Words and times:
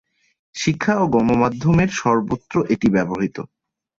শিক্ষা 0.55 0.93
ও 0.97 1.13
গণমাধ্যমের 1.13 1.89
সর্বত্র 1.99 2.55
এটি 2.73 2.87
ব্যবহৃত। 2.95 3.37